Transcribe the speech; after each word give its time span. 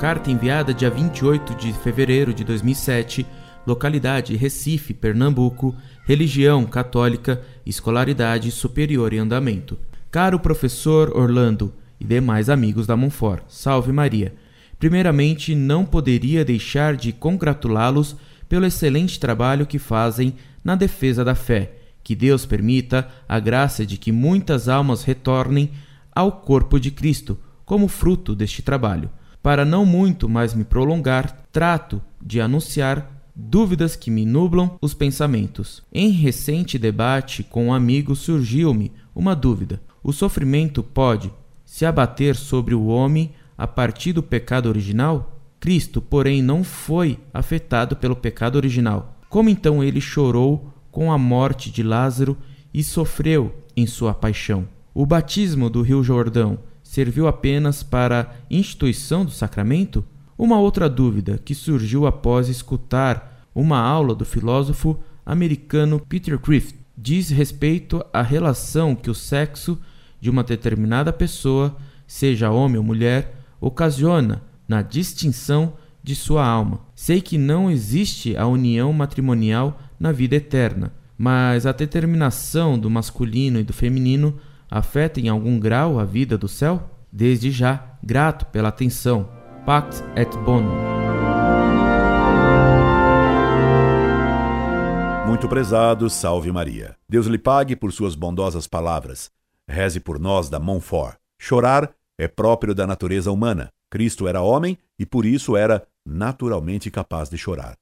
Carta 0.00 0.30
enviada 0.30 0.72
dia 0.72 0.88
28 0.88 1.54
de 1.56 1.74
fevereiro 1.74 2.32
de 2.32 2.42
2007, 2.42 3.26
localidade 3.66 4.34
Recife, 4.34 4.94
Pernambuco, 4.94 5.76
religião 6.06 6.64
católica, 6.64 7.42
escolaridade 7.66 8.50
superior 8.50 9.12
em 9.12 9.18
andamento. 9.18 9.78
Caro 10.10 10.40
professor 10.40 11.14
Orlando 11.14 11.74
e 12.00 12.04
demais 12.06 12.48
amigos 12.48 12.86
da 12.86 12.96
Monfort, 12.96 13.42
salve 13.46 13.92
Maria. 13.92 14.34
Primeiramente, 14.78 15.54
não 15.54 15.84
poderia 15.84 16.42
deixar 16.42 16.96
de 16.96 17.12
congratulá-los 17.12 18.16
pelo 18.48 18.64
excelente 18.64 19.20
trabalho 19.20 19.66
que 19.66 19.78
fazem 19.78 20.34
na 20.64 20.74
defesa 20.74 21.22
da 21.22 21.34
fé. 21.34 21.72
Que 22.02 22.14
Deus 22.14 22.46
permita 22.46 23.06
a 23.28 23.38
graça 23.38 23.84
de 23.84 23.98
que 23.98 24.10
muitas 24.10 24.66
almas 24.66 25.02
retornem 25.04 25.72
ao 26.14 26.32
corpo 26.32 26.80
de 26.80 26.90
Cristo 26.90 27.38
como 27.68 27.86
fruto 27.86 28.34
deste 28.34 28.62
trabalho. 28.62 29.10
Para 29.42 29.62
não 29.62 29.84
muito 29.84 30.26
mais 30.26 30.54
me 30.54 30.64
prolongar, 30.64 31.44
trato 31.52 32.00
de 32.18 32.40
anunciar 32.40 33.22
dúvidas 33.36 33.94
que 33.94 34.10
me 34.10 34.24
nublam 34.24 34.78
os 34.80 34.94
pensamentos. 34.94 35.82
Em 35.92 36.08
recente 36.08 36.78
debate 36.78 37.44
com 37.44 37.66
um 37.66 37.74
amigo 37.74 38.16
surgiu-me 38.16 38.90
uma 39.14 39.36
dúvida: 39.36 39.82
o 40.02 40.14
sofrimento 40.14 40.82
pode 40.82 41.30
se 41.62 41.84
abater 41.84 42.36
sobre 42.36 42.74
o 42.74 42.86
homem 42.86 43.32
a 43.56 43.66
partir 43.66 44.14
do 44.14 44.22
pecado 44.22 44.66
original? 44.66 45.38
Cristo, 45.60 46.00
porém, 46.00 46.40
não 46.40 46.64
foi 46.64 47.18
afetado 47.34 47.96
pelo 47.96 48.16
pecado 48.16 48.56
original. 48.56 49.18
Como 49.28 49.50
então 49.50 49.84
ele 49.84 50.00
chorou 50.00 50.72
com 50.90 51.12
a 51.12 51.18
morte 51.18 51.70
de 51.70 51.82
Lázaro 51.82 52.34
e 52.72 52.82
sofreu 52.82 53.54
em 53.76 53.86
sua 53.86 54.14
paixão? 54.14 54.66
O 54.94 55.04
batismo 55.04 55.68
do 55.68 55.82
Rio 55.82 56.02
Jordão 56.02 56.58
serviu 56.88 57.28
apenas 57.28 57.82
para 57.82 58.34
instituição 58.50 59.22
do 59.22 59.30
sacramento? 59.30 60.02
Uma 60.38 60.58
outra 60.58 60.88
dúvida 60.88 61.36
que 61.36 61.54
surgiu 61.54 62.06
após 62.06 62.48
escutar 62.48 63.46
uma 63.54 63.78
aula 63.78 64.14
do 64.14 64.24
filósofo 64.24 64.98
americano 65.24 66.00
Peter 66.08 66.38
Crift 66.38 66.74
diz 66.96 67.28
respeito 67.28 68.02
à 68.10 68.22
relação 68.22 68.94
que 68.94 69.10
o 69.10 69.14
sexo 69.14 69.78
de 70.18 70.30
uma 70.30 70.42
determinada 70.42 71.12
pessoa, 71.12 71.76
seja 72.06 72.50
homem 72.50 72.78
ou 72.78 72.82
mulher, 72.82 73.34
ocasiona 73.60 74.42
na 74.66 74.80
distinção 74.80 75.74
de 76.02 76.16
sua 76.16 76.46
alma. 76.46 76.80
Sei 76.94 77.20
que 77.20 77.36
não 77.36 77.70
existe 77.70 78.34
a 78.34 78.46
união 78.46 78.94
matrimonial 78.94 79.78
na 80.00 80.10
vida 80.10 80.36
eterna, 80.36 80.90
mas 81.18 81.66
a 81.66 81.72
determinação 81.72 82.78
do 82.78 82.88
masculino 82.88 83.60
e 83.60 83.62
do 83.62 83.74
feminino 83.74 84.38
afeta 84.70 85.20
em 85.20 85.28
algum 85.28 85.58
grau 85.58 85.98
a 85.98 86.04
vida 86.04 86.36
do 86.36 86.48
céu? 86.48 86.90
Desde 87.10 87.50
já, 87.50 87.98
grato 88.02 88.46
pela 88.46 88.68
atenção. 88.68 89.28
Pax 89.64 90.02
et 90.16 90.30
Bonum. 90.38 90.88
Muito 95.26 95.48
prezado, 95.48 96.08
salve 96.08 96.50
Maria. 96.50 96.96
Deus 97.08 97.26
lhe 97.26 97.38
pague 97.38 97.76
por 97.76 97.92
suas 97.92 98.14
bondosas 98.14 98.66
palavras. 98.66 99.30
Reze 99.68 100.00
por 100.00 100.18
nós 100.18 100.48
da 100.48 100.58
Montfort. 100.58 101.16
Chorar 101.38 101.94
é 102.18 102.26
próprio 102.26 102.74
da 102.74 102.86
natureza 102.86 103.30
humana. 103.30 103.70
Cristo 103.90 104.26
era 104.26 104.40
homem 104.40 104.78
e 104.98 105.06
por 105.06 105.26
isso 105.26 105.56
era 105.56 105.86
naturalmente 106.04 106.90
capaz 106.90 107.28
de 107.28 107.36
chorar. 107.36 107.76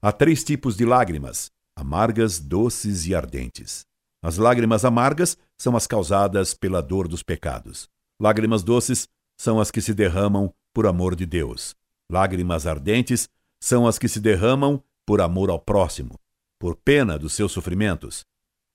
Há 0.00 0.12
três 0.12 0.44
tipos 0.44 0.76
de 0.76 0.84
lágrimas: 0.84 1.50
amargas, 1.74 2.38
doces 2.38 3.06
e 3.06 3.14
ardentes. 3.14 3.86
As 4.22 4.36
lágrimas 4.36 4.84
amargas 4.84 5.36
são 5.58 5.76
as 5.76 5.86
causadas 5.86 6.54
pela 6.54 6.80
dor 6.80 7.08
dos 7.08 7.24
pecados. 7.24 7.88
Lágrimas 8.20 8.62
doces 8.62 9.08
são 9.36 9.60
as 9.60 9.70
que 9.70 9.80
se 9.80 9.92
derramam 9.92 10.54
por 10.72 10.86
amor 10.86 11.16
de 11.16 11.26
Deus. 11.26 11.74
Lágrimas 12.10 12.66
ardentes 12.66 13.28
são 13.60 13.86
as 13.86 13.98
que 13.98 14.08
se 14.08 14.20
derramam 14.20 14.80
por 15.04 15.20
amor 15.20 15.50
ao 15.50 15.58
próximo, 15.58 16.18
por 16.58 16.76
pena 16.76 17.18
dos 17.18 17.32
seus 17.32 17.50
sofrimentos. 17.50 18.24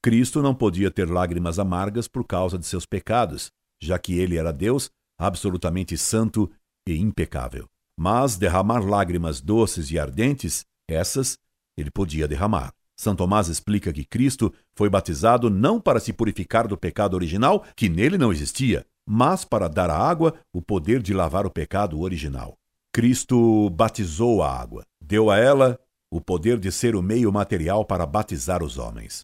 Cristo 0.03 0.41
não 0.41 0.53
podia 0.53 0.91
ter 0.91 1.09
lágrimas 1.09 1.59
amargas 1.59 2.07
por 2.07 2.25
causa 2.25 2.57
de 2.57 2.66
seus 2.66 2.86
pecados, 2.86 3.50
já 3.81 3.97
que 3.97 4.19
ele 4.19 4.38
era 4.38 4.52
Deus, 4.52 4.91
absolutamente 5.18 5.97
santo 5.97 6.52
e 6.86 6.97
impecável. 6.97 7.69
Mas 7.97 8.36
derramar 8.36 8.86
lágrimas 8.86 9.40
doces 9.40 9.90
e 9.91 9.97
ardentes, 9.97 10.66
essas 10.88 11.40
ele 11.78 11.90
podia 11.90 12.28
derramar. 12.28 12.74
São 13.00 13.16
Tomás 13.16 13.47
explica 13.47 13.94
que 13.94 14.03
Cristo 14.03 14.52
foi 14.75 14.90
batizado 14.90 15.50
não 15.50 15.80
para 15.80 16.00
se 16.00 16.12
purificar 16.12 16.68
do 16.68 16.75
pecado 16.75 17.13
original, 17.13 17.63
que 17.75 17.88
nele 17.88 18.18
não 18.18 18.31
existia, 18.31 18.85
mas 19.08 19.46
para 19.46 19.68
dar 19.68 19.90
à 19.90 19.97
água 19.97 20.34
o 20.52 20.62
poder 20.62 21.02
de 21.02 21.13
lavar 21.13 21.46
o 21.46 21.52
pecado 21.52 22.02
original. 22.02 22.57
Cristo 22.91 23.69
batizou 23.69 24.41
a 24.41 24.52
água, 24.52 24.84
deu 25.00 25.30
a 25.30 25.38
ela 25.38 25.80
o 26.12 26.19
poder 26.19 26.57
de 26.57 26.72
ser 26.72 26.96
o 26.96 27.02
meio 27.02 27.31
material 27.31 27.86
para 27.86 28.06
batizar 28.06 28.63
os 28.63 28.80
homens. 28.80 29.24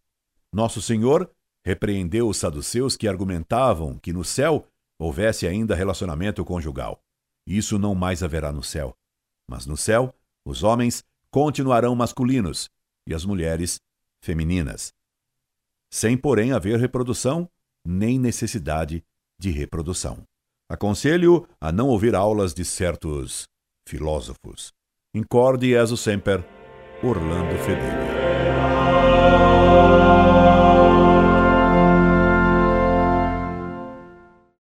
Nosso 0.53 0.79
Senhor 0.81 1.29
repreendeu 1.65 2.27
os 2.27 2.37
saduceus 2.37 2.95
que 2.95 3.07
argumentavam 3.07 3.97
que 3.97 4.13
no 4.13 4.23
céu 4.23 4.67
houvesse 4.99 5.47
ainda 5.47 5.73
relacionamento 5.73 6.45
conjugal. 6.45 6.99
Isso 7.47 7.79
não 7.79 7.95
mais 7.95 8.21
haverá 8.21 8.51
no 8.51 8.61
céu. 8.61 8.93
Mas 9.49 9.65
no 9.65 9.75
céu, 9.75 10.13
os 10.45 10.61
homens 10.63 11.03
continuarão 11.31 11.95
masculinos 11.95 12.69
e 13.07 13.13
as 13.13 13.25
mulheres 13.25 13.79
femininas, 14.21 14.93
sem, 15.91 16.17
porém, 16.17 16.51
haver 16.51 16.79
reprodução 16.79 17.47
nem 17.85 18.17
necessidade 18.17 19.03
de 19.39 19.51
reprodução. 19.51 20.23
Aconselho 20.69 21.47
a 21.59 21.71
não 21.71 21.89
ouvir 21.89 22.15
aulas 22.15 22.53
de 22.53 22.63
certos 22.63 23.47
filósofos. 23.87 24.71
Incorde 25.13 25.67
Jesus 25.69 25.99
Semper, 25.99 26.43
Orlando 27.03 27.55
Fedeli. 27.59 28.52